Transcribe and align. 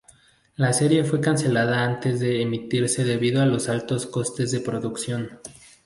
La 0.55 0.73
serie 0.73 1.03
fue 1.03 1.21
cancelada 1.21 1.83
antes 1.83 2.19
de 2.19 2.41
emitirse 2.41 3.03
debido 3.03 3.39
a 3.39 3.45
los 3.45 3.69
altos 3.69 4.07
costes 4.07 4.51
de 4.51 4.59
producción 4.61 5.39